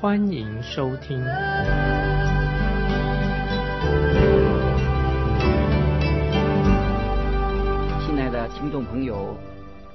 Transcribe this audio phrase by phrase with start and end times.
[0.00, 1.22] 欢迎收听。
[8.00, 9.36] 亲爱的听众朋友，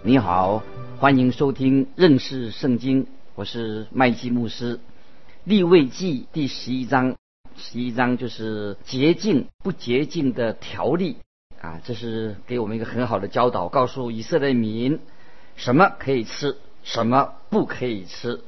[0.03, 0.61] 你好，
[0.99, 4.79] 欢迎收听认识圣经，我是麦基牧师。
[5.43, 7.15] 立位记第十一章，
[7.57, 11.17] 十一章就是洁净不洁净的条例
[11.59, 14.99] 啊，这是给我们一个很好的教导，告诉以色列民
[15.55, 18.41] 什么可以吃，什么不可以吃，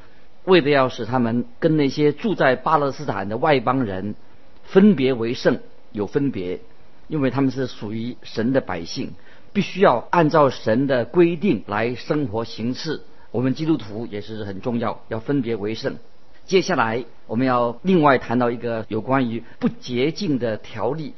[0.47, 4.15] 为的要使他们跟那些住在巴勒斯坦的外邦人
[4.63, 5.59] 分别为圣，
[5.91, 6.61] 有分别，
[7.09, 9.13] 因为他们是属于神的百姓。
[9.51, 13.01] 必须要按照神的规定来生活行事。
[13.31, 15.97] 我们基督徒也是很重要，要分别为圣。
[16.45, 21.13] 接下来我们要另外谈到一个有关于不洁净的条例，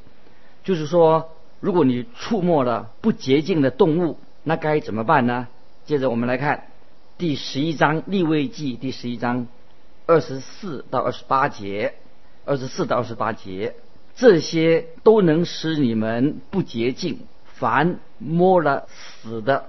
[0.63, 5.47] 就是说，如果你触摸了不洁净的动物，那该怎么办呢？
[5.85, 6.67] 接着我们来看
[7.19, 9.47] 第十一章立位记第十一章
[10.05, 11.95] 二十四到二十八节，
[12.45, 13.75] 二十四到二十八节，
[14.15, 17.19] 这些都能使你们不洁净。
[17.43, 19.65] 凡摸了死的，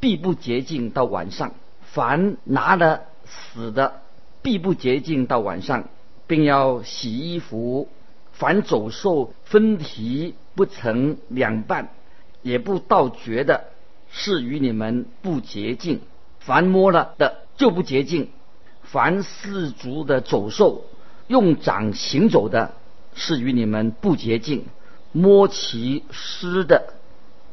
[0.00, 1.50] 必不洁净到晚上；
[1.82, 4.00] 凡拿了死的，
[4.40, 5.90] 必不洁净到晚上，
[6.26, 7.90] 并要洗衣服。
[8.32, 11.90] 凡走兽分蹄不成两半，
[12.40, 13.64] 也不倒绝的，
[14.10, 15.98] 是与你们不洁净；
[16.46, 18.30] 凡摸了的就不洁净。
[18.84, 20.84] 凡四足的走兽
[21.26, 22.72] 用掌行走的，
[23.16, 24.60] 是与你们不洁净；
[25.10, 26.94] 摸其湿的。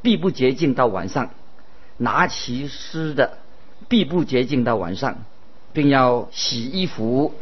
[0.03, 1.31] 必不洁净到晚上，
[1.97, 3.37] 拿其湿的，
[3.87, 5.23] 必不洁净到晚上，
[5.71, 7.33] 并要洗衣服，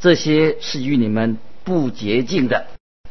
[0.00, 2.66] 这些是与你们不洁净的。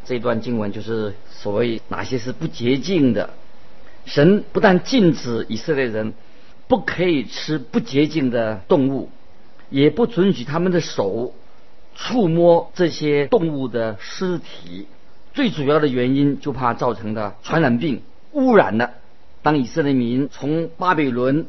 [0.05, 3.31] 这段经文就是所谓哪些是不洁净的。
[4.05, 6.13] 神不但禁止以色列人
[6.67, 9.09] 不可以吃不洁净的动物，
[9.69, 11.33] 也不准许他们的手
[11.95, 14.87] 触摸这些动物的尸体。
[15.33, 18.01] 最主要的原因就怕造成的传染病。
[18.31, 18.91] 污染了。
[19.43, 21.45] 当以色列民从巴比伦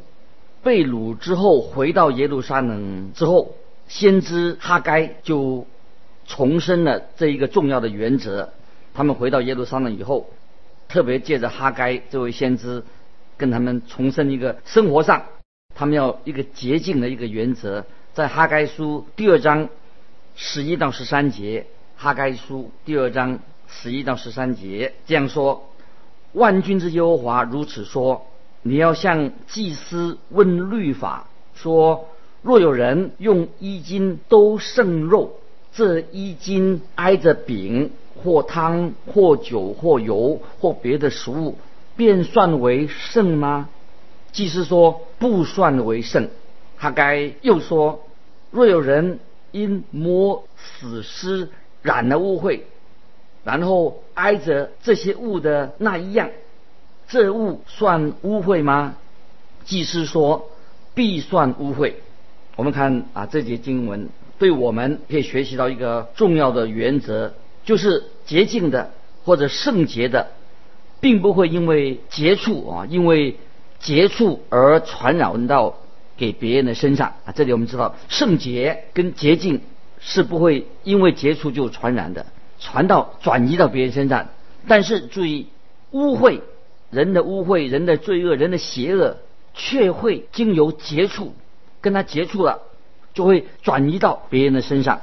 [0.63, 3.55] 被掳之后，回到耶路撒冷之后，
[3.89, 5.67] 先知哈该就
[6.27, 8.53] 重申了这一个重要的原则。
[8.93, 10.29] 他们回到耶路撒冷以后，
[10.89, 12.83] 特别借着哈该这位先知，
[13.37, 15.25] 跟他们重申一个生活上，
[15.75, 17.85] 他们要一个洁净的一个原则。
[18.13, 19.69] 在哈该书第二章
[20.37, 25.69] 十一到十三节，哈该书第二章十一到十三节这样说。
[26.33, 28.27] 万军之耶和华如此说：
[28.63, 32.09] 你要向祭司问律法，说
[32.43, 35.41] 若有人用衣襟都剩肉，
[35.73, 37.91] 这衣襟挨着饼
[38.23, 41.57] 或汤或酒或油或别的食物，
[41.97, 43.69] 便算为圣吗？
[44.33, 46.29] 祭司说不算为圣。
[46.79, 48.05] 他该又说：
[48.51, 49.21] 若有人
[49.53, 51.49] 因摸死尸
[51.83, 52.61] 染了污秽。
[53.45, 56.31] 然后挨着这些物的那一样，
[57.09, 58.95] 这物算污秽吗？
[59.67, 60.49] 祭司说
[60.95, 61.93] 必算污秽。
[62.57, 67.35] 我们看啊，这节经文对我们可以学习到一个重要的原则，
[67.67, 68.93] 就是洁净的
[69.25, 70.29] 或者圣洁的，
[71.05, 73.37] 并不会因为接触啊，因为
[73.79, 75.75] 接触而传染到
[76.17, 77.33] 给别人的身上啊。
[77.37, 79.61] 这里我们知道，圣洁跟洁净
[80.01, 82.25] 是不会因为接触就传染的。
[82.59, 84.29] 传到转移到别人身上，
[84.67, 85.49] 但是注意
[85.91, 86.41] 污秽
[86.89, 89.19] 人的污秽、人的罪恶、人的邪恶，
[89.53, 91.35] 却会经由接触
[91.83, 92.63] 跟他接触了，
[93.13, 95.03] 就会转移到别人的身上。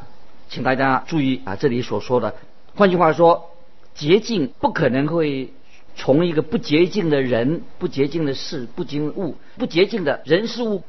[0.50, 2.34] 请大家注意啊，这里所说的，
[2.74, 3.52] 换句话说，
[3.94, 5.54] 洁净不可能会
[5.96, 10.84] 从一个不洁净的人、不洁净的事、不洁物、不洁净的人事物，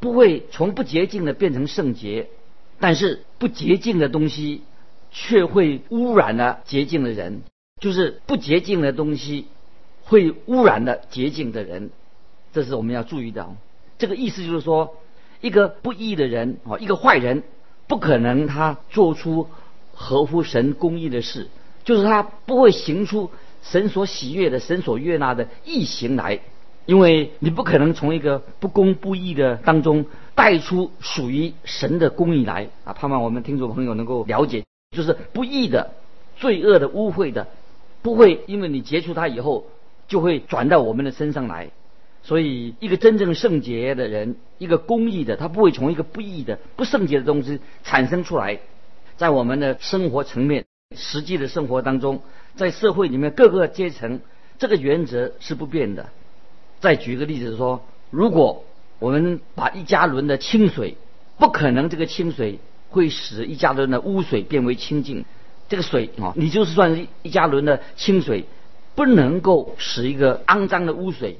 [0.00, 2.28] 不会从不洁净的变成圣洁，
[2.78, 4.62] 但是不洁净的东西。
[5.12, 7.42] 却会污染了洁净的人，
[7.80, 9.46] 就是不洁净的东西
[10.04, 11.90] 会污染了洁净的人，
[12.52, 13.48] 这是我们要注意的。
[13.98, 14.98] 这个意思就是说，
[15.40, 17.42] 一个不义的人哦，一个坏人，
[17.88, 19.48] 不可能他做出
[19.92, 21.48] 合乎神公义的事，
[21.82, 23.32] 就是他不会行出
[23.62, 26.40] 神所喜悦的、神所悦纳的异行来，
[26.86, 32.92] 因为你不可能从一个不公不义的当中带出属于神的公义来啊！
[32.92, 34.64] 盼望我们听众朋友能够了解。
[34.96, 35.92] 就是不义的、
[36.36, 37.46] 罪恶的、污秽的，
[38.02, 39.66] 不会因为你结出它以后，
[40.08, 41.70] 就会转到我们的身上来。
[42.22, 48.58] 所以，一个真正圣洁的人，一个公义的，他不会从一个不义的、不圣洁的东西产生出来。
[49.16, 50.64] 在我们的生活层面、
[50.96, 52.20] 实际的生活当中，
[52.56, 54.20] 在社会里面各个阶层，
[54.58, 56.08] 这个原则是不变的。
[56.80, 58.64] 再举个例子说，如果
[58.98, 60.96] 我们把一加仑的清水，
[61.38, 62.58] 不可能这个清水
[62.88, 65.24] 会使一加仑的污水变为清净。
[65.68, 68.46] 这个水啊，你就是算一加仑的清水，
[68.96, 71.38] 不能够使一个肮脏的污水。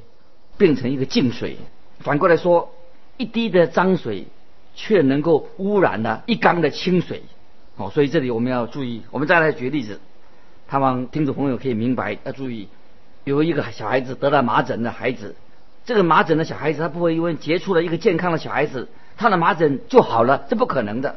[0.56, 1.56] 变成一个净水，
[2.00, 2.74] 反过来说，
[3.16, 4.26] 一滴的脏水
[4.74, 7.22] 却能够污染了一缸的清水。
[7.76, 9.02] 好，所以这里我们要注意。
[9.10, 10.00] 我们再来举例子，
[10.70, 12.18] 希望听众朋友可以明白。
[12.24, 12.68] 要注意，
[13.24, 15.34] 有一个小孩子得了麻疹的孩子，
[15.84, 21.16] 这个麻疹的小孩子他不会因为接触了一个健康的小孩子，他的麻疹就好了，这不可能的。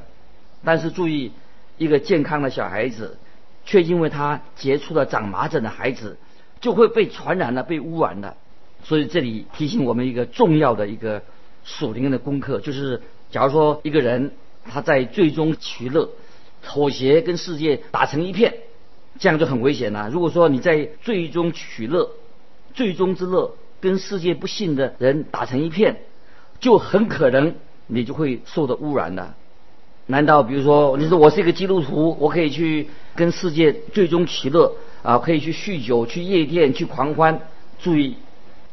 [0.64, 1.34] 但是注意，
[1.78, 3.18] 一个健康的小孩子，
[3.66, 6.18] 却因为他接触了长麻疹的孩子，
[6.62, 8.38] 就会被传染了，被污染了。
[8.84, 11.22] 所以这里提醒我们一个重要的一个
[11.66, 13.02] 属灵的功课，就是
[13.32, 14.32] 假如说一个人
[14.66, 16.10] 他在最终取乐、
[16.64, 18.56] 妥协跟世界打成一片，
[19.20, 20.10] 这样就很危险了。
[20.10, 22.10] 如果说你在最终取乐、
[22.74, 25.98] 最终之乐跟世界不信的人打成一片，
[26.60, 27.54] 就很可能
[27.88, 29.36] 你就会受到污染了。
[30.06, 37.40] 难道比如说你说我是一个基督徒，我可以去跟世界最终取乐啊，可以去酗酒、去夜店、去狂欢？
[37.80, 38.16] 注意。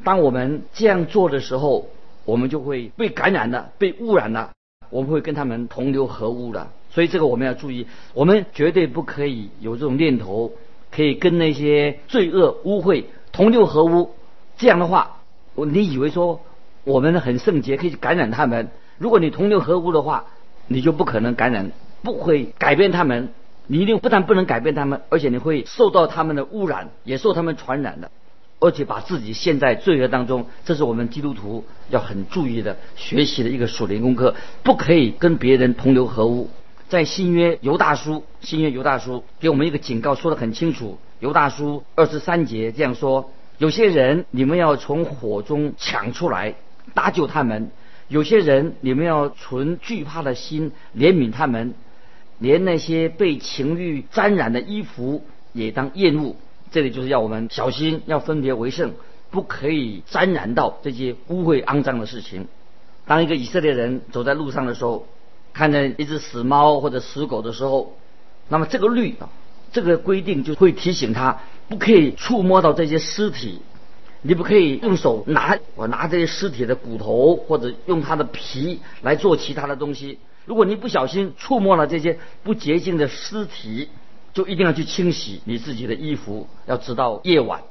[0.03, 1.89] 当我们这样做的时候，
[2.25, 4.51] 我们就会被感染了，被污染了，
[4.89, 6.73] 我们会跟他们同流合污了。
[6.91, 10.53] 所以这个我们要注意，我们绝对不可以有这种念头，
[10.91, 14.15] 可以跟那些罪恶污秽同流合污。
[14.57, 15.23] 这样的话，
[15.55, 16.41] 你以为说
[16.85, 18.69] 我们很圣洁，可以感染他们？
[18.99, 20.27] 如果你同流合污的话，
[20.67, 21.73] 你就不可能感染，
[22.03, 23.31] 不会改变他们。
[23.67, 28.11] 你一定不但不能改变他们，而且你会受到他们的污染，也受他们传染的。
[28.59, 36.51] 而且把自己陷在罪恶当中，这是我们基督徒要很注意的学习的一个属灵功课，不可以跟别人同流合污。
[36.91, 40.99] 在新约犹大书，新约犹大书给我们一个警告，说得很清楚。
[41.21, 46.57] 犹大书二十三节这样说：有些人你们要从火中抢出来
[46.93, 47.69] 搭救他们；
[48.09, 51.75] 有些人你们要存惧怕的心怜悯他们，
[52.41, 55.23] 连那些被情欲沾染的衣服
[55.53, 56.35] 也当厌恶。
[56.73, 58.95] 这里就是要我们小心，要分别为圣，
[59.31, 62.49] 不可以沾染到这些污秽肮脏的事情。
[63.07, 65.07] 当一个以色列人走在路上的时候，
[65.53, 67.97] 看见一只死猫或者死狗的时候，
[68.49, 69.29] 那么这个律啊，
[69.73, 73.61] 这个规定就会提醒他，不可以触摸到这些尸体，
[74.23, 80.19] 你不可以用手拿我拿这些尸体的骨头或者用它的皮来做其他的东西。
[80.47, 83.89] 如果你不小心触摸了这些不洁净的尸体，
[84.33, 87.63] 就一定要去清洗你自己的衣服，要直到夜晚，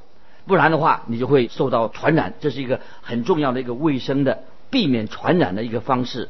[0.45, 2.33] 不然的话你就会受到传染。
[2.39, 6.29] 这是一个很重要的一个卫生的避免传染的一个方式。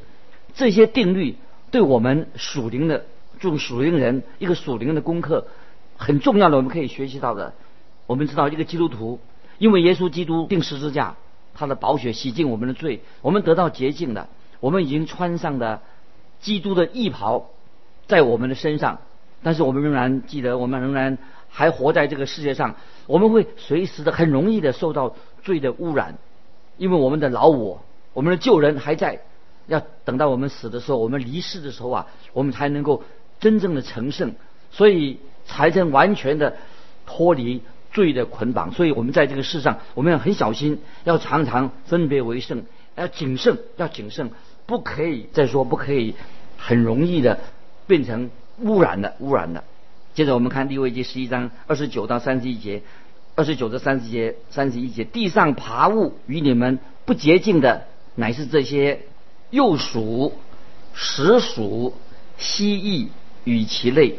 [0.54, 1.36] 这些定律
[1.72, 3.06] 对我们属灵的
[3.40, 5.48] 这种属灵人一个属灵的功课
[5.98, 7.54] 很重要的，我们可以学习到的。
[8.08, 9.20] 我们知道一个基督徒，
[9.58, 11.16] 因为耶稣基督定十字架，
[11.54, 14.28] 他的宝血洗净我们的罪，我们得到洁净的，
[14.60, 15.82] 我们已经穿上的
[16.40, 17.50] 基督的义袍
[18.08, 19.00] 在我们的身上。
[19.44, 22.76] 但是我们仍然记得，我们仍然还活在这个世界上。
[23.08, 26.18] 我们会随时的、很容易的受到罪的污染，
[26.78, 27.82] 因为我们的老我、
[28.14, 29.22] 我们的旧人还在。
[29.70, 33.04] 要等到我们死的时候，我们离世的时候啊，我们才能够
[33.40, 34.34] 真正的成圣，
[34.72, 36.58] 所以才能完全的
[37.06, 37.62] 脱离
[37.94, 38.74] 罪的捆绑。
[38.74, 42.64] 所以我们在这个世上，我们要很小心，要常常分别为圣，
[42.98, 44.32] 要谨慎，要谨慎，
[44.66, 46.16] 不可以再说不可以
[46.58, 47.40] 很容易的
[47.88, 48.30] 变成。
[48.62, 49.64] 污染的，污染的。
[50.14, 52.82] 接着我们看利未记十一章二十九到三十一节，
[53.36, 57.86] 二十九到三十节，三十一节，地上爬物与你们不洁净的，
[58.16, 59.00] 乃是这些
[59.50, 60.34] 幼鼠、
[60.94, 61.94] 石鼠、
[62.38, 63.08] 蜥蜴
[63.44, 64.16] 与其类，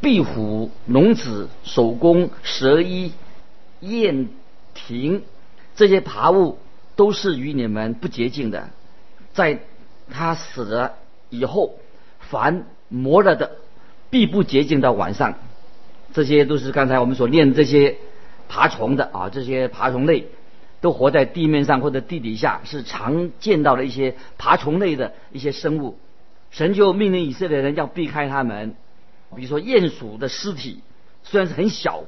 [0.00, 3.12] 壁虎、龙子、手工、蛇衣、
[3.80, 4.28] 燕
[4.74, 5.22] 蜓，
[5.76, 6.58] 这些爬物
[6.96, 8.70] 都是与你们不洁净的。
[9.32, 9.60] 在
[10.10, 10.94] 他死了
[11.30, 11.74] 以后，
[12.18, 13.56] 凡磨了的，
[14.10, 15.34] 必不洁净到晚上。
[16.14, 17.98] 这些都是刚才我们所念这些
[18.48, 20.26] 爬虫的啊，这些爬虫类
[20.80, 25.98] 都活在地面上或者地底下，是常见到的一些爬虫类的一些生物。
[26.50, 28.74] 神就命令以色列人要避开他们。
[29.36, 30.80] 比如说鼹鼠的尸体
[31.22, 32.04] 虽然是很小，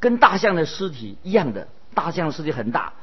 [0.00, 2.94] 跟大象的尸体一样的，大象的尸体很大，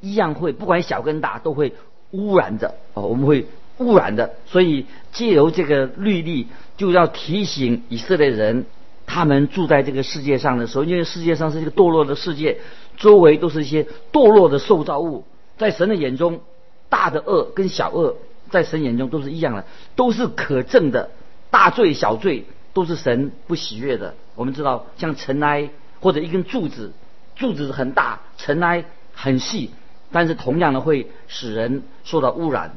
[0.00, 1.74] 一样会不管小跟大都会
[2.10, 3.46] 污染着哦，我们会
[3.78, 4.34] 污染的。
[4.46, 8.66] 所以借由这个律例，就要提醒以色列人，
[9.06, 12.58] 他们住在这个世界上的时候，因为世界上是一个堕落的世界，
[12.96, 15.24] 周围都是一些堕落的受造物，
[15.58, 16.40] 在神的眼中，
[16.88, 18.16] 大的恶跟小恶，
[18.50, 21.10] 在神眼中都是一样的，都是可憎的，
[21.50, 24.14] 大罪小罪都是神不喜悦的。
[24.34, 25.70] 我们知道，像尘埃
[26.00, 26.92] 或者一根柱子，
[27.36, 29.70] 柱子很大，尘埃很细，
[30.10, 32.74] 但是同样的会使人受到污染。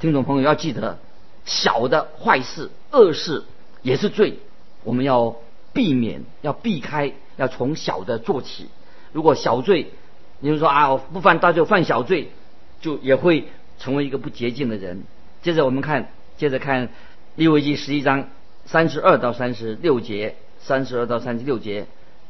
[0.00, 0.98] 听众朋友要记得，
[1.44, 3.44] 小的坏事、恶事
[3.82, 4.38] 也是罪，
[4.84, 5.36] 我们要
[5.78, 8.66] 避免，要避开，要从小的做起。
[9.12, 9.92] 如果小罪，
[10.40, 12.32] 你就说啊，我不犯大罪，犯小罪，
[12.80, 13.46] 就也会
[13.78, 15.04] 成为一个不洁净的人。
[15.40, 16.88] 接着我们看，接着看
[17.36, 18.28] 利未记十一章
[18.64, 21.86] 三十二到三十六节，三十二到三十六节，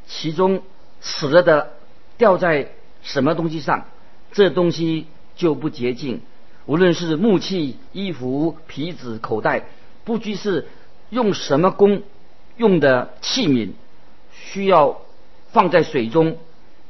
[0.07, 0.61] 其中
[1.01, 1.71] 死了的
[2.19, 2.69] 掉在
[3.01, 3.87] 什么东西上，
[4.31, 6.21] 这东西就不洁净。
[6.67, 9.65] 无论是木器、衣服、皮子、口袋，
[10.05, 10.69] 不拘是
[11.09, 12.03] 用什么工
[12.59, 13.71] 用的器皿，
[14.31, 15.01] 需要
[15.53, 16.37] 放在水中，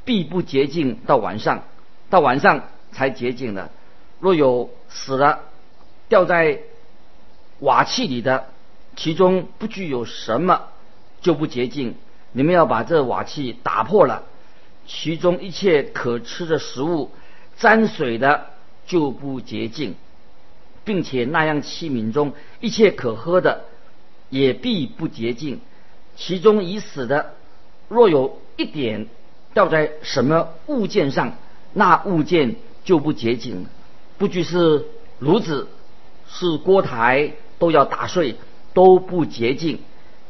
[0.04, 1.62] 必不洁净到晚上，
[2.10, 3.70] 到晚上才洁净的。
[4.18, 5.42] 若有死了
[6.08, 6.58] 掉在
[7.60, 8.46] 瓦器里的，
[8.96, 10.62] 其中不具有什么
[11.20, 11.94] 就不洁净。
[12.32, 14.24] 你们要把这瓦器打破了，
[14.88, 17.12] 其中一切可吃的食物
[17.56, 18.46] 沾水的。
[18.88, 19.96] 就不洁净，
[20.82, 23.66] 并且那样器皿中一切可喝的
[24.30, 25.60] 也必不洁净。
[26.16, 27.34] 其中已死的，
[27.88, 29.06] 若有一点
[29.54, 31.34] 掉在什么物件上，
[31.72, 33.66] 那物件就不洁净。
[34.16, 34.84] 不拘是
[35.18, 35.68] 炉子，
[36.28, 38.36] 是锅台，都要打碎，
[38.74, 39.80] 都不洁净，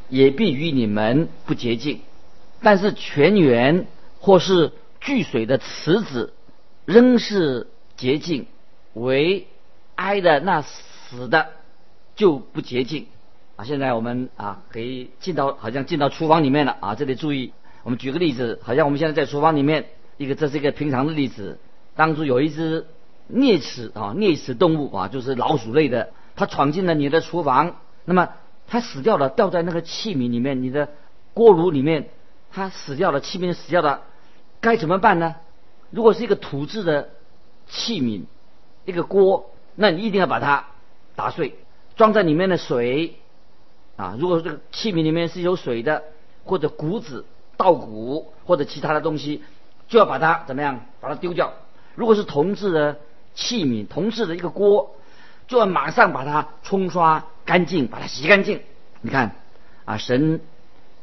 [0.09, 2.01] 也必与你们不洁净。
[2.63, 3.87] 但是泉源
[4.21, 6.33] 或是聚水的池子，
[6.85, 7.67] 仍是。
[7.99, 8.47] 洁净
[8.95, 9.49] 为
[9.97, 11.49] 哀的那死的
[12.15, 13.09] 就不洁净
[13.59, 13.65] 啊！
[13.65, 16.95] 现在我们啊可以进到好像进到厨房里面了啊！
[16.95, 19.87] 这里注意，我们举个例子，好像我们现在在厨房里面，
[20.17, 21.59] 一个这是一个平常的例子。
[21.97, 22.87] 当初有一只
[23.29, 28.29] 啮齿啊啮齿动物啊，就是老鼠类的，它闯进了你的厨房，那么
[28.69, 30.91] 它死掉了，掉在那个器皿里面，你的
[31.35, 32.11] 锅炉里面，
[32.53, 34.03] 它死掉了，器皿死掉了，
[34.61, 35.35] 该怎么办呢？
[35.91, 37.11] 如果是一个土质的。
[37.71, 38.23] 器皿，
[38.87, 40.69] 一个锅，那你一定要把它
[41.15, 41.55] 打碎，
[41.97, 43.19] 装在里面的水
[43.99, 44.17] 啊。
[44.19, 46.03] 如果这个器皿里面是有水的，
[46.45, 47.27] 或者谷子、
[47.59, 49.43] 稻谷或者其他的东西，
[49.89, 50.87] 就要把它怎么样？
[51.03, 51.53] 把它丢掉。
[51.95, 52.99] 如果是铜制的
[53.35, 54.95] 器皿，铜制的一个锅，
[55.47, 58.63] 就要马上把它冲刷干净，把它洗干净。
[59.03, 59.37] 你看
[59.85, 60.41] 啊，神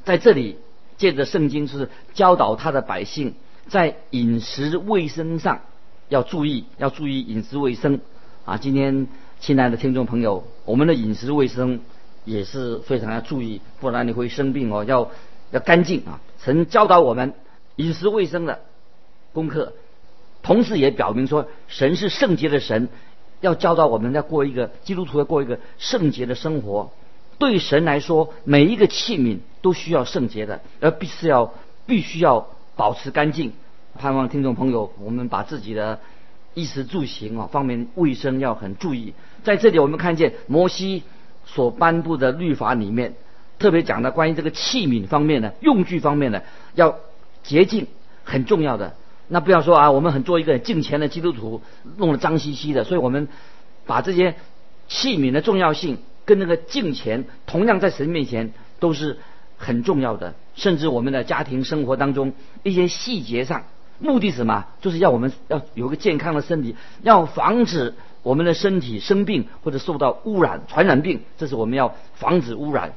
[0.03, 0.57] 在这里
[0.97, 3.35] 借着圣经是教导他的百姓
[3.67, 5.59] 在饮食卫生上。
[6.07, 7.99] 要注意，要注意饮食卫生
[8.45, 8.57] 啊！
[8.57, 9.07] 今天，
[9.39, 11.79] 亲爱的听众朋友，我们的饮食卫生
[12.25, 14.83] 也是非常要注意，不然你会生病哦。
[14.83, 15.09] 要
[15.51, 16.19] 要干净啊！
[16.39, 17.33] 曾教导我们
[17.77, 18.59] 饮食卫生的
[19.31, 19.73] 功课，
[20.43, 22.89] 同时也表明说，神是圣洁的神，
[23.41, 26.91] 要教导我们要过一个基督徒要过一个圣洁的生活。
[27.37, 31.53] 对神来说，每一个器皿都需要圣洁的，而必须要
[31.85, 33.53] 必须要保持干净。
[33.97, 35.99] 盼望听众朋友，我们把自己的
[36.53, 39.13] 衣食住行啊方面卫生要很注意。
[39.43, 41.03] 在这里，我们看见摩西
[41.45, 43.15] 所颁布的律法里面，
[43.59, 46.97] 特别讲的关于这个器皿方面的用具方面的要
[47.43, 47.87] 洁净，
[48.23, 48.95] 很重要的。
[49.27, 51.61] 那不要说啊，我们很做一个敬虔的基督徒，
[51.97, 52.83] 弄得脏兮兮的。
[52.83, 53.27] 所以我们
[53.85, 54.35] 把这些
[54.87, 59.17] 器皿的重要性跟那个敬虔，同样在神面前都是
[59.57, 60.35] 很重要的。
[60.55, 62.33] 甚至我们的家庭生活当中
[62.63, 63.63] 一些细节上。
[63.97, 64.65] 目的是什么？
[64.81, 67.93] 就是要我们要有个健康的身体，要防止
[68.25, 71.21] 我们的身体生病或者受到污染、传染病。
[71.37, 72.93] 这是我们要防止污染。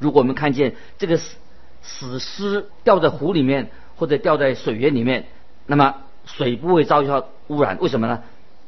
[0.00, 1.36] 如果我们看见这个死
[1.82, 5.26] 死尸掉在湖里面或者掉在水源里面，
[5.66, 7.78] 那么水不会遭受污染。
[7.80, 8.24] 为什么呢？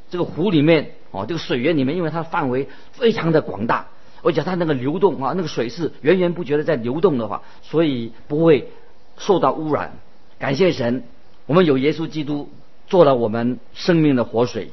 [0.08, 3.88] 这个湖里面哦，这个水源里面，因为它范围非常的广大，
[4.22, 8.70] 而且它那个流动啊，那个水是源源不绝的在流动的话，所以不会
[9.18, 9.94] 受到污染。
[10.38, 11.02] 感谢神。
[11.46, 12.48] 我们有耶稣基督
[12.86, 14.70] 做了我们生命的活水，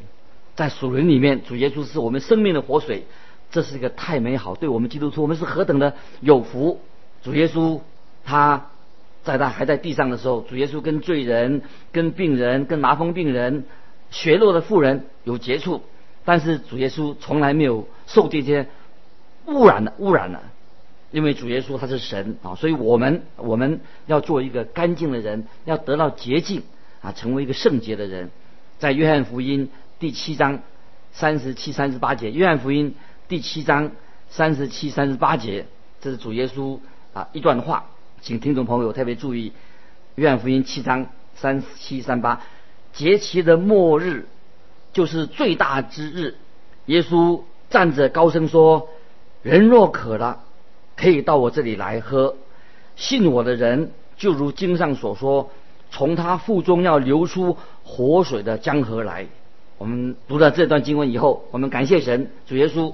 [0.56, 3.06] 在属灵里面，主耶稣是我们生命的活水，
[3.52, 6.82] 这是一个太美好，对我们基督徒，我们是何等的有福。
[7.24, 7.80] 主耶稣
[8.24, 8.68] 他
[9.24, 13.66] 在他还在地上的时候，主耶稣跟罪人、跟病人、跟麻风病人、
[14.10, 15.82] 血弱的妇人有接触，
[16.26, 18.68] 但是主耶稣从来没有受这些
[19.46, 20.42] 污染的污染的。
[21.12, 26.64] 因为主耶稣他是神啊，所以我们我们要做一个干净的人，要得到洁净
[27.02, 28.32] 啊，成为一个圣洁的人。
[28.80, 29.70] 在约翰福音
[30.02, 30.62] 第七章
[31.12, 32.96] 三十七、三十八节，约翰福音
[33.28, 33.92] 第七章
[34.32, 35.68] 三十七、三十八节，
[36.02, 36.80] 这是主耶稣
[37.14, 37.86] 啊一段话，
[38.20, 39.54] 请听众朋友特别注意，
[40.16, 41.06] 约翰福音七章
[41.36, 42.42] 三七三八，
[42.94, 44.28] 节期的末日
[44.92, 46.36] 就是最大之日，
[46.88, 48.90] 耶稣站着高声说
[49.44, 50.40] ：“人若渴了，
[50.98, 52.38] 可以到我这里来喝。
[52.96, 55.52] 信我的人，就如经上所说，
[55.92, 59.28] 从他腹中要流出活水的江河来。”
[59.82, 62.94] 我们读了这段经文以后，我们感谢神，主耶稣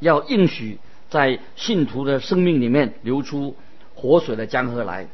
[0.00, 3.54] 要应许在信徒的生命里面流出
[3.94, 5.06] 活水的江河来。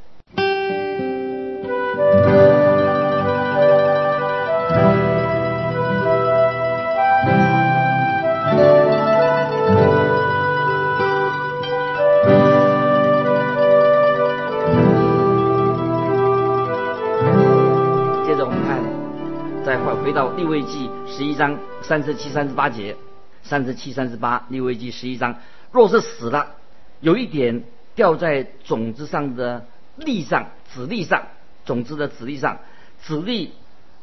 [19.84, 22.96] 快回到利未记十一章三十七、三十八节，
[23.42, 25.36] 三十七、三十八，利未记十一章，
[25.72, 26.54] 若是死了，
[27.00, 31.28] 有一点掉在种子上的粒上，籽粒上，
[31.64, 32.58] 种子的籽粒上，
[33.02, 33.52] 籽粒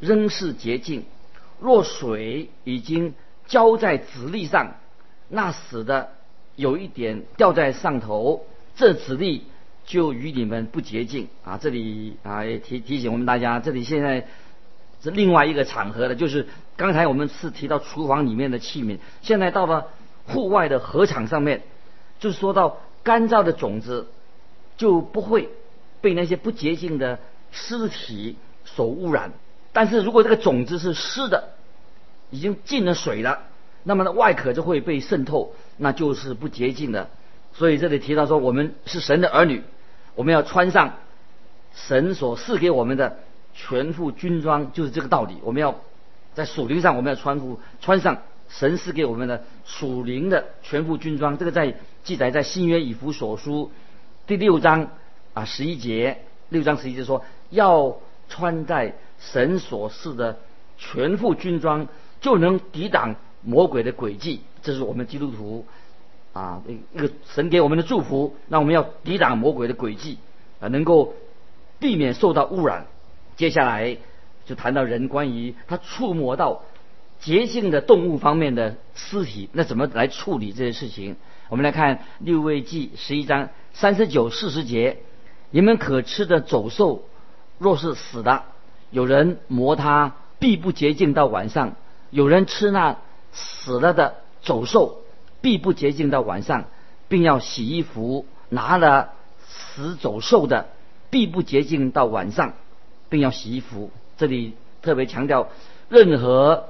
[0.00, 1.02] 仍是洁净；
[1.60, 3.14] 若水已经
[3.46, 4.74] 浇在籽粒上，
[5.28, 6.10] 那死的
[6.56, 9.44] 有一点掉在上头，这籽粒
[9.86, 11.28] 就与你们不洁净。
[11.44, 11.56] 啊！
[11.56, 14.26] 这里啊也提提醒我们大家，这里现在
[15.02, 19.88] 是另外一个场合的，就是刚才我们是提到厨房里面的器皿，现在到了
[20.26, 21.62] 户外的禾场上面，
[22.18, 24.08] 就是说到干燥的种子
[24.76, 25.50] 就不会
[26.00, 27.18] 被那些不洁净的
[27.50, 29.32] 尸体所污染，
[29.72, 31.50] 但是如果这个种子是湿的，
[32.30, 33.44] 已经进了水了，
[33.84, 37.08] 那么呢外壳就会被渗透，那就是不洁净的。
[37.52, 39.62] 所以这里提到说，我们是神的儿女。
[40.14, 40.94] 我们要穿上
[41.72, 43.20] 神所赐给我们的
[43.60, 45.34] 全副军装，就是这个道理。
[45.42, 45.74] 我们要
[46.32, 51.36] 在属灵上，我们要穿服穿上神赐给我们的属灵的全副军装。
[51.36, 51.74] 这个在
[52.04, 53.72] 记载在新约以弗所书
[54.28, 54.88] 第六章
[55.34, 56.18] 啊十一节，
[56.50, 57.96] 六章十一节说要
[58.28, 60.38] 穿戴神所赐的
[60.78, 61.88] 全副军装，
[62.20, 64.42] 就能抵挡魔鬼的诡计。
[64.62, 65.66] 这是我们基督徒。
[66.34, 70.18] 啊，那个神给我们的祝福，那我们要抵挡魔鬼的诡计，
[70.60, 71.14] 啊，能够
[71.80, 72.86] 避免受到污染。
[73.38, 73.96] 接下来
[74.44, 76.64] 就谈到人关于他触摸到
[77.20, 81.16] 洁净的动物方面的尸体，那怎么来处理这些事情？
[81.48, 84.98] 我们来看六位记十一章三十九、四十节：
[85.50, 87.04] 你们可吃的走兽，
[87.58, 88.42] 若是死的，
[88.90, 91.70] 有人磨它，必不洁净到晚上；
[92.10, 92.98] 有人吃那
[93.32, 95.00] 死了的走兽。
[95.40, 96.64] 必不洁净到晚上，
[97.06, 98.26] 并要洗衣服。
[98.48, 99.12] 拿了
[99.46, 100.66] 死走兽的，
[101.10, 102.54] 必不洁净到晚上，
[103.08, 103.90] 并要洗衣服。
[104.16, 105.48] 这里特别强调，
[105.88, 106.68] 任何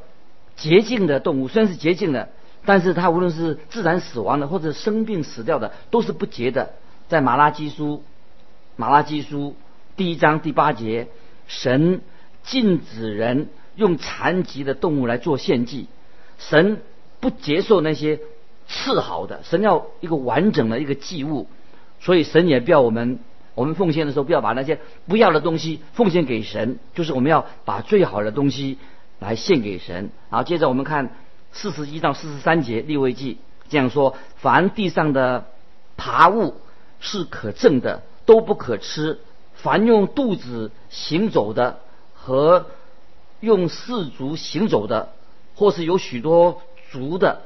[0.56, 2.28] 洁净的动物虽然是洁净的，
[2.64, 6.70] 但是它无论是自然死亡的或者生病死掉的，都是不洁的。
[7.08, 8.02] 在马拉基书，
[8.76, 9.56] 马拉基书
[9.96, 11.08] 第一章第八节，
[11.46, 12.00] 神
[12.42, 15.86] 禁止人用残疾的动物来做献祭，
[16.38, 16.80] 神
[17.20, 18.20] 不接受那些。
[18.70, 21.46] 次好的，神要一个完整的一个祭物，
[22.00, 23.18] 所以神也不要我们，
[23.58, 28.78] 我们奉献的时候不要把那些不要的东西奉献给神，就是我们要把最好的东西
[29.18, 30.10] 来献给神。
[30.30, 31.10] 好，接着我们看
[31.50, 35.46] 四十一到四十三节立位记这样说：凡地上的
[35.96, 36.54] 爬物
[37.00, 39.18] 是可憎的，都不可吃；
[39.54, 41.80] 凡用肚子行走的
[42.14, 42.66] 和
[43.40, 45.10] 用四足行走的，
[45.56, 47.42] 或是有许多足的。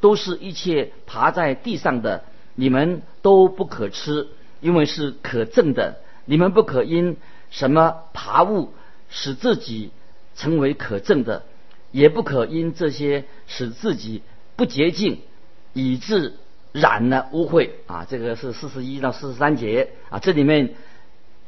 [0.00, 2.24] 都是一切爬在地上的，
[2.56, 4.28] 你们都不可吃，
[4.64, 5.98] 因为是可憎的。
[6.24, 7.18] 你们不可因
[7.50, 8.72] 什么爬物
[9.10, 9.90] 使自己
[10.34, 11.42] 成为可憎的，
[11.92, 14.22] 也不可因这些使自己
[14.56, 15.20] 不洁净，
[15.74, 16.32] 以致
[16.72, 18.06] 染了污秽啊！
[18.08, 20.74] 这个是四十一到四十三节啊，这里面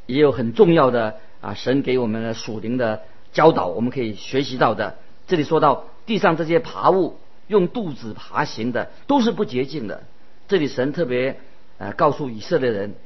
[0.04, 3.02] 也有很重要的啊，神给我们的属灵的
[3.32, 4.98] 教导，我们可以学习到的。
[5.26, 7.16] 这里说到地上这些爬物。
[7.48, 10.02] 用肚子爬行的都是不洁净的。
[10.48, 11.38] 这里神特别
[11.78, 12.96] 呃告诉以色列人，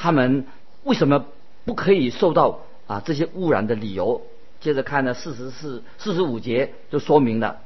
[0.00, 0.46] 他们
[0.84, 1.26] 为什么
[1.64, 4.22] 不可以受到啊这些污染的理由。
[4.60, 7.58] 接着看呢四十四、四十五节就说明了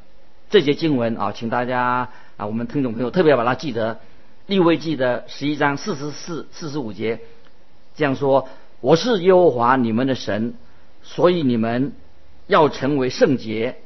[0.49, 4.01] 这节经文啊，请大家啊我们听众朋友特别要把它记得。
[4.47, 7.21] 立位记的十一章四十四、四十五节
[7.95, 8.49] 这样说：
[8.81, 10.55] 我是耶和华你们的神，
[11.03, 11.93] 所以你们
[12.47, 13.77] 要成为圣洁，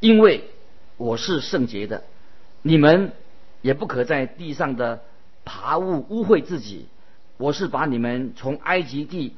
[0.00, 0.44] 因为。
[0.96, 2.04] 我是圣洁的，
[2.62, 3.10] 你们
[3.62, 5.02] 也不可在地上的
[5.44, 6.86] 爬物污秽自己。
[7.36, 9.34] 我是把你们从埃及地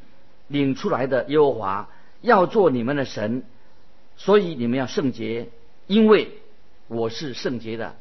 [0.49, 1.89] 领出来的耶和华，
[2.21, 3.43] 要做你们的神，
[4.17, 5.49] 所以你们要圣洁，
[5.87, 6.31] 因为
[6.89, 7.95] 我是圣洁的。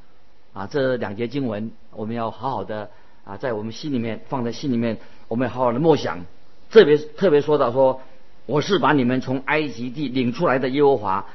[0.53, 2.89] 啊，这两节经文我们要好好的
[3.25, 6.25] 啊，在我们心里面放在心里面，我们要好好的默想。
[6.69, 8.01] 特别特别说到说，
[8.45, 11.25] 我是把你们从埃及地领出来的耶和华，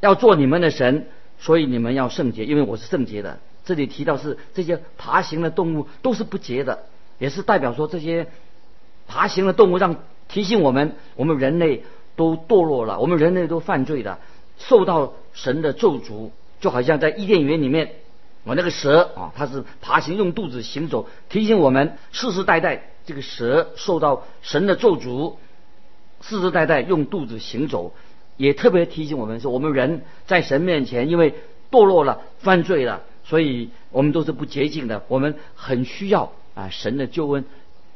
[0.00, 3.38] 要做你们的神，所以你们要圣洁，因为我是圣洁的。
[3.66, 6.86] 这里提到是这些爬行的动物都是不洁的，
[7.20, 8.26] 也是代表说这些
[9.06, 9.94] 爬行的动物让
[10.28, 11.84] 提醒我们，我们人类
[12.16, 14.18] 都堕落了，我们人类都犯罪了，
[14.58, 16.30] 受到神的咒诅，
[16.60, 17.92] 就好像在伊甸园里面。
[18.42, 25.34] 我那个蛇啊，它是爬行用肚子行走，提醒我们世世代代这个蛇受到神的咒诅，
[26.22, 27.92] 世世代代用肚子行走，
[28.38, 31.34] 也特别提醒我们说，我们人在神面前因为
[31.70, 35.02] 堕落了、犯罪了，所以我们都是不洁净的。
[35.08, 37.44] 我们很需要啊神的救恩，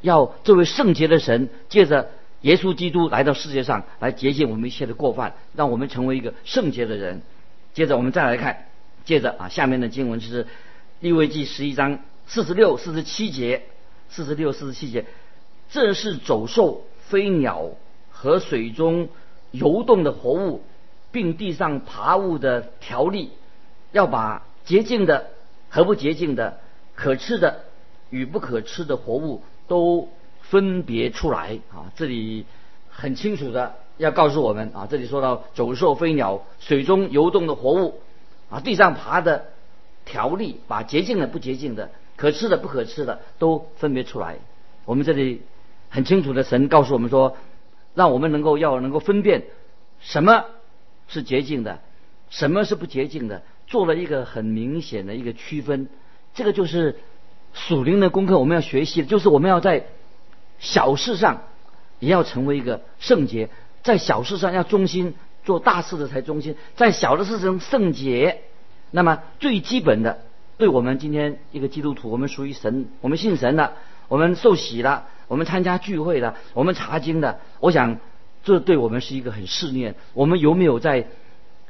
[0.01, 2.09] 要这位圣洁的神借着
[2.41, 7.21] 耶稣基督来到世界上来洁净我们一切的过犯，让我们成为一个圣洁的人。
[7.73, 8.65] 接着我们再来看。
[9.03, 10.47] 接着啊，下面的经文是
[10.99, 13.61] 利未记十一章四十六、四十七节，
[14.09, 15.05] 四十六、四十七节，
[15.69, 17.69] 这是走兽、飞鸟
[18.09, 19.09] 和水中
[19.51, 20.63] 游动的活物，
[21.11, 23.29] 并地上爬物的条例，
[23.91, 25.27] 要把洁净的
[25.69, 26.59] 和不洁净的、
[26.95, 27.65] 可吃的
[28.09, 30.09] 与不可吃的活物都
[30.41, 31.91] 分别出来啊！
[31.95, 32.45] 这里
[32.89, 38.01] 很清楚的要告诉我们啊，这里说到走兽、飞鸟、水中游动的活物。
[38.47, 39.47] 啊，地上爬的
[40.05, 44.35] 条例，把洁净的、不洁净的、可吃的、不可吃的都分别出来。
[44.85, 45.41] 我们这里
[45.89, 47.35] 很清楚的，神告诉我们说，
[47.95, 49.45] 让我们能够要能够分辨
[49.99, 50.45] 什么
[51.07, 51.79] 是洁净的，
[52.29, 55.89] 什么是不洁净的，做了一个很明显的一个区分。
[56.35, 56.99] 这个就是
[57.55, 59.87] 属灵的功课，我们要学习的，就是我们要在
[60.59, 61.41] 小事上
[61.97, 63.49] 也要成为一个圣洁，
[63.81, 65.15] 在小事上要忠心。
[65.45, 68.41] 做大事的才忠心，在小的事情圣洁。
[68.89, 70.21] 那么最基本的，
[70.57, 73.73] 对我们今天一个基督徒，我们属于神，我们信神的，
[74.07, 77.39] 我们受洗了，我们参加聚会的，我们查经的。
[77.59, 77.99] 我想，
[78.43, 79.93] 这对我们是一个很试炼。
[80.15, 81.05] 我们有没有在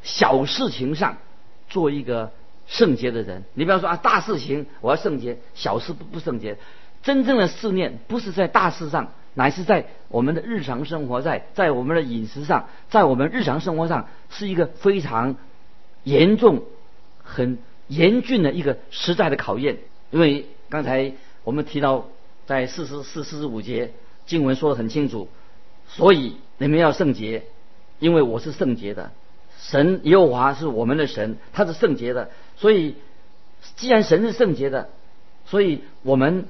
[0.04, 1.17] 小事情上
[1.67, 2.32] 做一个
[2.67, 3.43] 圣洁的人？
[3.54, 6.58] 你比方说啊，大事情我要圣洁，小事不不圣洁。
[7.04, 9.12] 真正的试炼不是在大事上。
[9.38, 15.36] 乃是在我们的日常生活，在在我们的饮食上，在我们日常生活上，是一个非常
[16.06, 16.63] 严重、
[17.21, 17.58] 很
[17.89, 19.80] 严峻的一个实在的考验。
[20.10, 21.12] 因为刚才
[21.43, 22.06] 我们提到，
[22.45, 23.91] 在四十四、四十五节
[24.25, 25.28] 经文说的很清楚，
[25.89, 27.43] 所以你们要圣洁，
[27.99, 29.12] 因为我是圣洁的。
[29.60, 32.30] 神耶和华是我们的神，他是圣洁的。
[32.56, 32.96] 所以，
[33.76, 34.89] 既然神是圣洁的，
[35.46, 36.46] 所以我们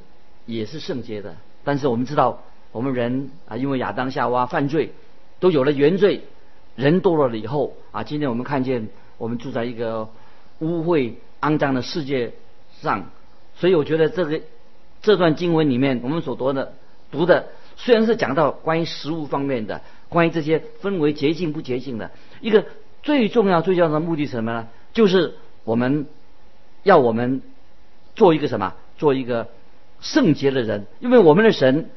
[0.46, 1.36] 也是圣洁的。
[1.64, 2.42] 但是我们知道。
[2.72, 4.92] 我们人啊，因为亚当夏娃犯罪，
[5.40, 6.24] 都有了原罪，
[6.76, 10.10] 人堕落了以后啊，今天我们看见我们住在一个
[10.60, 12.34] 污秽肮脏的世界
[12.82, 13.06] 上，
[13.56, 14.42] 所以我觉得这个
[15.02, 16.74] 这段经文里面我们所读的
[17.12, 22.66] 读的，虽然是讲到关于食物方面的，关于这些分为洁净不洁净的，一个
[23.04, 24.68] 最重要最重要的目的是什么呢？
[24.92, 26.08] 就是我们
[26.84, 27.42] 要我们
[28.16, 28.74] 做一个什么？
[28.98, 29.50] 做一个
[30.00, 31.90] 圣洁的人，因为我们的神。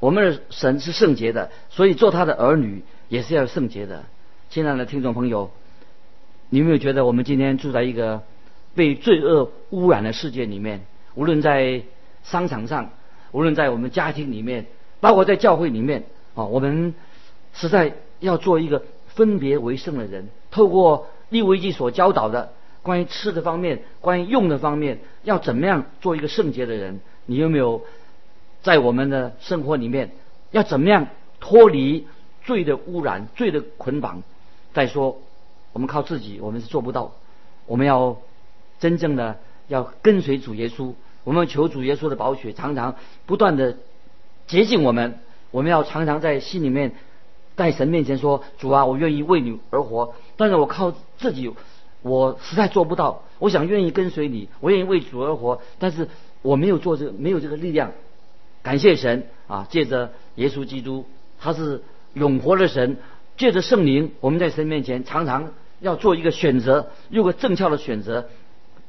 [0.00, 4.02] 我们的神是圣洁的，所以做他的儿女也是要圣洁的。
[4.50, 5.52] 亲爱的听众朋友，
[6.48, 8.24] 你有没有觉得我们今天住在一个
[8.74, 10.80] 被罪恶污染的世界里面？
[11.14, 11.82] 无论在
[12.24, 12.90] 商场上，
[13.30, 14.66] 无论在我们家庭里面，
[14.98, 16.02] 包括在教会里面
[16.34, 16.96] 啊，我们
[17.52, 20.30] 实在要做一个分别为圣的人。
[20.50, 27.00] 透过利未记所教导的关于吃的方面，关于用的方面，要怎么样做一个圣洁的人？
[27.26, 27.82] 你有没有？
[28.62, 30.12] 在我们的生活里面，
[30.52, 31.08] 要怎么样
[31.40, 32.06] 脱离
[32.44, 34.22] 罪的污染、罪的捆绑？
[34.72, 35.18] 再说，
[35.72, 37.10] 我们靠自己，我们是做不到。
[37.66, 38.18] 我们要
[38.78, 42.94] 真正的要跟随主耶稣，我们求主耶稣的宝血，常常
[43.26, 43.76] 不断的
[44.46, 45.18] 洁净我们。
[45.50, 46.92] 我们要常常在心里面，
[47.56, 51.52] 在神面前说：“主啊，我愿意为你而活。”但是我靠自己，
[52.02, 53.22] 我实在做不到。
[53.38, 56.08] 我想愿意跟随你，我愿意为主而活，但是
[56.42, 57.92] 我没有做这个，没有这个力量。
[58.62, 59.66] 感谢神啊！
[59.68, 61.04] 借着耶稣基督，
[61.40, 61.82] 他是
[62.14, 62.98] 永活的神。
[63.36, 68.28] 借着圣灵，我们在神面前常常要做一个选择，有个正确的选择。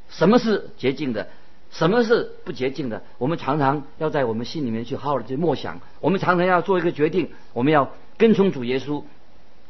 [0.10, 1.28] 什么是洁净的？
[1.72, 3.02] 什么是不洁净的？
[3.18, 5.82] 我们常常要在我们心里面去好好的去默想。
[6.02, 9.02] 我们常常要做一个决定，我们要跟从主耶稣，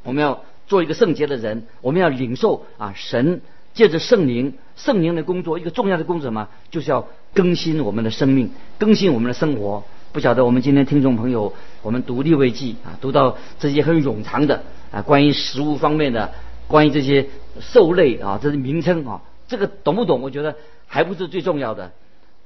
[0.03, 3.41] 我们要做一个圣洁的人，我们要领受啊神
[3.73, 9.83] 借着圣灵，圣灵的工作，一个重要的工作嘛，就是要更新我们的生命，更新我们的生活。
[10.11, 16.31] 不晓得我们今天听众朋友，我们读立位记啊，读到这些很冗长的啊，关于食物方面的，
[16.67, 17.27] 关于这些
[17.59, 20.21] 兽类啊，这些名称啊，这个懂不懂？
[20.21, 21.91] 我觉得还不是最重要的。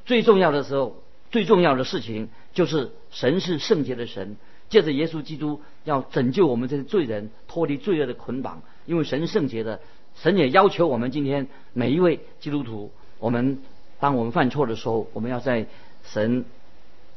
[0.05, 4.37] 最重要的时候，最重要的事情就是神是圣洁的神，
[4.69, 8.61] 借着耶稣基督要拯救我们这些罪人脱离罪恶的捆绑。
[8.85, 9.79] 因为神是圣洁的，
[10.15, 13.59] 神也要求我们今天每一位基督徒，我们
[13.99, 15.65] 当我们犯错的时候，我们要在
[16.03, 16.45] 神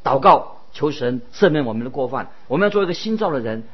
[0.02, 2.30] 祷告求神赦免我们的过犯。
[2.48, 3.64] 我们要做一个新造的人，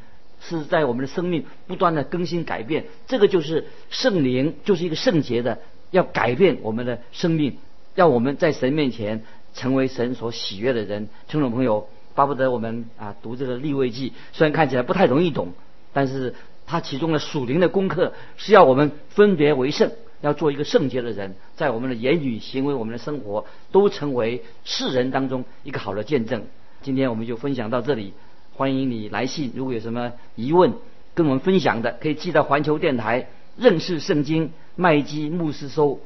[0.41, 2.87] 是在我们的生命不断的更新改变。
[3.07, 5.59] 这个就是圣灵，就是一个圣洁的。
[5.93, 7.59] 要改变我们的生命，
[7.95, 9.23] 让我们在神面前
[9.55, 11.09] 成为神所喜悦的人。
[11.29, 15.53] 听众朋友，巴不得我们啊读这个立位记，虽然看起来不太容易懂，
[15.93, 16.35] 但是
[16.67, 26.43] 它其中的属灵的功课是要我们分别为圣，要做一个圣洁的人，在我们的言语、行为、我们的生活都成为世人当中一个好的见证。
[26.83, 28.15] 今天我们就分享到这里，
[28.55, 30.73] 欢迎你来信，如果有什么疑问
[31.15, 34.53] 跟我们分享的，可以寄到环球电台认识圣经。
[34.79, 36.01] 麦基牧师收，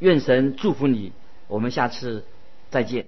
[0.00, 1.12] 愿神祝福你，
[1.46, 2.24] 我们下次
[2.68, 3.06] 再见。